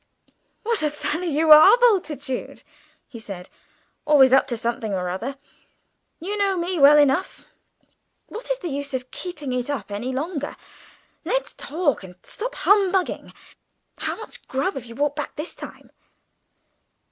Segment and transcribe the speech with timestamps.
[0.63, 2.63] "What a fellow you are, Bultitude!"
[3.07, 3.49] he said;
[4.03, 5.37] "always up to something or other.
[6.19, 7.45] You know me well enough.
[8.25, 10.55] What is the use of keeping it up any longer?
[11.23, 13.31] Let's talk, and stop humbugging.
[13.99, 15.91] How much grub have you brought back this time?"